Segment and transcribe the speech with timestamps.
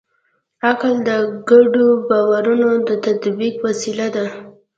[0.67, 1.09] عقل د
[1.49, 4.25] ګډو باورونو د تطبیق وسیله ده.